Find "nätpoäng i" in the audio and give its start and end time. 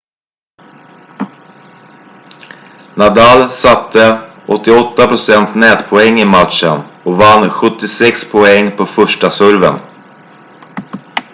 5.55-6.25